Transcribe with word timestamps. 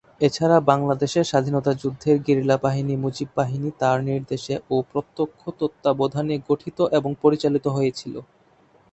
এছাড়া, 0.21 0.57
বাংলাদেশের 0.71 1.25
স্বাধীনতা 1.25 1.71
যুদ্ধের 1.81 2.17
গেরিলা 2.25 2.55
বাহিনী 2.57 2.93
মুজিব 2.95 3.29
বাহিনী 3.35 3.69
তার 3.81 3.97
নির্দেশে 4.07 4.55
ও 4.69 4.85
প্রত্যক্ষ 4.91 5.41
তত্ত্বাবধানে 5.59 6.35
গঠিত 6.49 6.77
এবং 6.97 7.11
পরিচালিত 7.23 7.65
হয়েছিল। 7.67 8.15